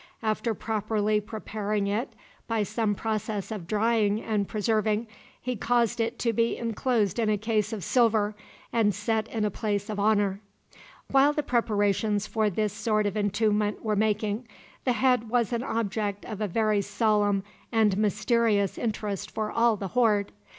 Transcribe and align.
After 0.23 0.55
properly 0.55 1.21
preparing 1.21 1.85
it, 1.85 2.13
by 2.47 2.63
some 2.63 2.95
process 2.95 3.51
of 3.51 3.67
drying 3.67 4.19
and 4.19 4.47
preserving, 4.47 5.05
he 5.39 5.55
caused 5.55 5.99
it 6.01 6.17
to 6.17 6.33
be 6.33 6.57
inclosed 6.57 7.19
in 7.19 7.29
a 7.29 7.37
case 7.37 7.71
of 7.71 7.83
silver, 7.83 8.33
and 8.73 8.95
set 8.95 9.27
in 9.27 9.45
a 9.45 9.51
place 9.51 9.91
of 9.91 9.99
honor. 9.99 10.39
While 11.11 11.33
the 11.33 11.43
preparations 11.43 12.25
for 12.25 12.49
this 12.49 12.73
sort 12.73 13.05
of 13.05 13.15
entombment 13.15 13.85
were 13.85 13.95
making, 13.95 14.47
the 14.85 14.93
head 14.93 15.29
was 15.29 15.53
an 15.53 15.61
object 15.61 16.25
of 16.25 16.41
a 16.41 16.47
very 16.47 16.81
solemn 16.81 17.43
and 17.71 17.95
mysterious 17.95 18.79
interest 18.79 19.29
for 19.29 19.51
all 19.51 19.75
the 19.77 19.89
horde. 19.89 20.31